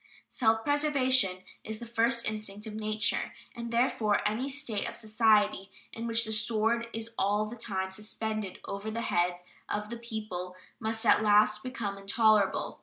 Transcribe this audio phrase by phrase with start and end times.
[0.27, 6.07] Self preservation is the first instinct of nature, and therefore any state of society in
[6.07, 11.05] which the sword is all the time suspended over the heads of the people must
[11.05, 12.79] at last become intolerable.